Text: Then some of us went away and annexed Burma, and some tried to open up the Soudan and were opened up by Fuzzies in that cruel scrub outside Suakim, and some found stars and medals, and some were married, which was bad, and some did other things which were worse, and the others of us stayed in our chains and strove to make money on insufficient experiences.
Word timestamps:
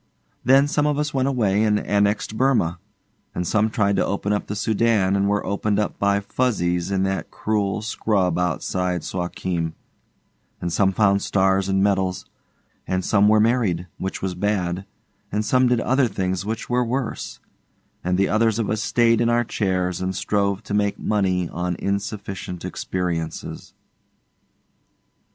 Then 0.43 0.67
some 0.67 0.87
of 0.87 0.97
us 0.97 1.13
went 1.13 1.27
away 1.27 1.61
and 1.63 1.79
annexed 1.79 2.35
Burma, 2.35 2.79
and 3.35 3.45
some 3.45 3.69
tried 3.69 3.97
to 3.97 4.03
open 4.03 4.33
up 4.33 4.47
the 4.47 4.55
Soudan 4.55 5.15
and 5.15 5.29
were 5.29 5.45
opened 5.45 5.77
up 5.77 5.99
by 5.99 6.19
Fuzzies 6.21 6.89
in 6.89 7.03
that 7.03 7.29
cruel 7.29 7.83
scrub 7.83 8.39
outside 8.39 9.03
Suakim, 9.03 9.75
and 10.59 10.73
some 10.73 10.91
found 10.91 11.21
stars 11.21 11.69
and 11.69 11.83
medals, 11.83 12.25
and 12.87 13.05
some 13.05 13.27
were 13.27 13.39
married, 13.39 13.85
which 13.99 14.23
was 14.23 14.33
bad, 14.33 14.85
and 15.31 15.45
some 15.45 15.67
did 15.67 15.79
other 15.79 16.07
things 16.07 16.47
which 16.47 16.67
were 16.67 16.83
worse, 16.83 17.39
and 18.03 18.17
the 18.17 18.27
others 18.27 18.57
of 18.57 18.71
us 18.71 18.81
stayed 18.81 19.21
in 19.21 19.29
our 19.29 19.43
chains 19.43 20.01
and 20.01 20.15
strove 20.15 20.63
to 20.63 20.73
make 20.73 20.97
money 20.97 21.47
on 21.49 21.75
insufficient 21.75 22.65
experiences. 22.65 23.75